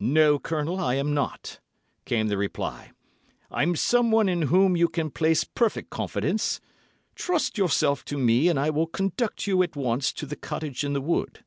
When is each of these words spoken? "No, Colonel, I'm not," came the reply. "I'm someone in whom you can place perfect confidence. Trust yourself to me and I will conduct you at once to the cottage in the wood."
"No, 0.00 0.38
Colonel, 0.38 0.80
I'm 0.80 1.12
not," 1.12 1.60
came 2.06 2.28
the 2.28 2.38
reply. 2.38 2.92
"I'm 3.50 3.76
someone 3.76 4.26
in 4.26 4.40
whom 4.48 4.78
you 4.78 4.88
can 4.88 5.10
place 5.10 5.44
perfect 5.44 5.90
confidence. 5.90 6.58
Trust 7.14 7.58
yourself 7.58 8.02
to 8.06 8.16
me 8.16 8.48
and 8.48 8.58
I 8.58 8.70
will 8.70 8.86
conduct 8.86 9.46
you 9.46 9.62
at 9.62 9.76
once 9.76 10.10
to 10.14 10.24
the 10.24 10.36
cottage 10.36 10.84
in 10.84 10.94
the 10.94 11.02
wood." 11.02 11.44